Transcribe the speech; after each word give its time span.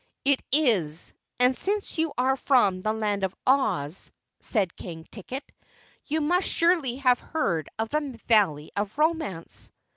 "It 0.25 0.41
is, 0.51 1.13
and 1.39 1.55
since 1.55 1.99
you 1.99 2.11
are 2.17 2.35
from 2.35 2.81
the 2.81 2.91
Land 2.91 3.23
of 3.23 3.35
Oz," 3.45 4.11
said 4.39 4.75
King 4.75 5.05
Ticket, 5.11 5.43
"you 6.05 6.21
must 6.21 6.47
surely 6.47 6.95
have 6.95 7.19
heard 7.19 7.69
of 7.77 7.89
the 7.89 8.19
Valley 8.27 8.71
of 8.75 8.97
Romance." 8.97 9.69